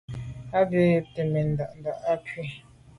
A 0.57 0.59
be 0.69 0.81
ghubte 0.93 1.21
mèn 1.31 1.47
nda’nda’ 1.51 1.91
à 2.11 2.13
kwù. 2.25 2.41